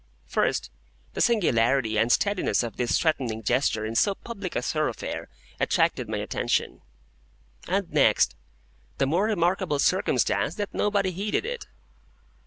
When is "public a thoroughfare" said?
4.15-5.29